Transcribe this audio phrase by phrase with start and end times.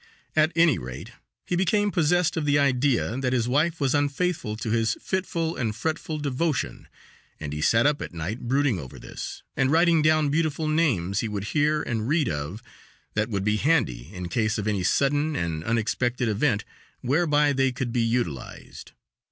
[0.35, 1.11] At any rate,
[1.47, 5.75] ho became possessed of the idea that his wife was unfaithful to his fitful and
[5.75, 6.87] fretful devotion,
[7.39, 11.27] and he sat up at night brooding over this, and writing down beautiful names he
[11.27, 12.63] would hear and read of,
[13.13, 16.63] that would be handy in case of any sudden and unexpected event
[17.01, 18.93] whereby they could be utilized.